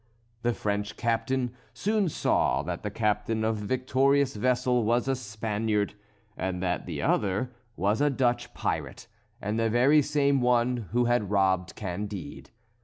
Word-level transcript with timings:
The 0.41 0.55
French 0.55 0.97
captain 0.97 1.51
soon 1.75 2.09
saw 2.09 2.63
that 2.63 2.81
the 2.81 2.89
captain 2.89 3.43
of 3.43 3.59
the 3.59 3.67
victorious 3.67 4.35
vessel 4.35 4.83
was 4.83 5.07
a 5.07 5.15
Spaniard, 5.15 5.93
and 6.35 6.59
that 6.63 6.87
the 6.87 7.03
other 7.03 7.51
was 7.75 8.01
a 8.01 8.09
Dutch 8.09 8.51
pirate, 8.55 9.05
and 9.39 9.59
the 9.59 9.69
very 9.69 10.01
same 10.01 10.41
one 10.41 10.87
who 10.91 11.05
had 11.05 11.29
robbed 11.29 11.75
Candide. 11.75 12.49